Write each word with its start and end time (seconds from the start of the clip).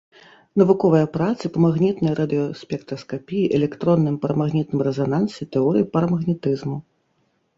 Навуковыя 0.59 1.07
працы 1.17 1.43
па 1.57 1.61
магнітнай 1.65 2.13
радыёспектраскапіі, 2.19 3.51
электронным 3.59 4.15
парамагнітным 4.23 4.81
рэзанансе, 4.89 5.41
тэорыі 5.57 5.87
парамагнетызму. 5.97 6.77